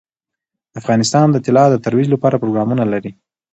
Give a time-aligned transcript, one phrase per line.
[0.79, 3.11] افغانستان د طلا د ترویج لپاره پروګرامونه لري.